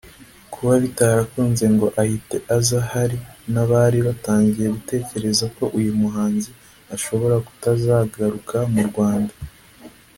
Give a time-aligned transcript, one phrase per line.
[0.53, 3.17] Kuba bitarakunze ngo ahite aza hari
[3.53, 6.49] n'abari batangiye gutekereza ko uyu muhanzi
[6.95, 9.33] ashobora kutazagaruka mu Rwanda